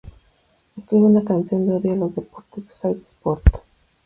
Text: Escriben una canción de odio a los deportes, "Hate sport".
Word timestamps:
Escriben 0.77 1.11
una 1.11 1.23
canción 1.23 1.67
de 1.67 1.73
odio 1.75 1.93
a 1.93 1.95
los 1.95 2.15
deportes, 2.15 2.73
"Hate 2.81 3.01
sport". 3.03 3.43